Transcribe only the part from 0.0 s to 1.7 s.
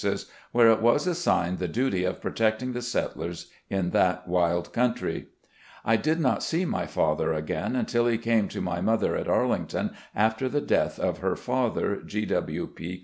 20 RECOLLECTIONS OP GENERAL LEE where it was assigned the